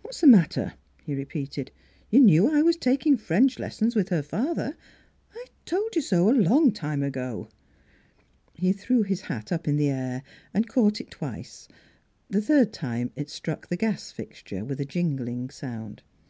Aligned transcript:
"What's 0.00 0.22
the 0.22 0.26
matter?" 0.26 0.72
he 1.04 1.14
repeated. 1.14 1.70
"You 2.08 2.20
knew 2.20 2.48
I 2.50 2.62
was 2.62 2.78
taking 2.78 3.18
French 3.18 3.58
lessons 3.58 3.94
with 3.94 4.08
her 4.08 4.22
father. 4.22 4.74
I 5.34 5.44
told 5.66 5.94
you 5.94 6.00
so, 6.00 6.30
a 6.30 6.32
long 6.32 6.72
time 6.72 7.02
ago." 7.02 7.50
He 8.54 8.72
threw 8.72 9.02
his 9.02 9.20
hat 9.20 9.52
up 9.52 9.68
in 9.68 9.76
the 9.76 9.90
air 9.90 10.22
and 10.54 10.66
caught 10.66 10.98
it 10.98 11.10
twice; 11.10 11.68
the 12.30 12.40
third 12.40 12.72
time 12.72 13.10
it 13.16 13.28
struck 13.28 13.68
the 13.68 13.76
gas 13.76 14.10
fixture 14.12 14.64
with 14.64 14.80
a 14.80 14.86
jingling 14.86 15.50
sound. 15.50 16.02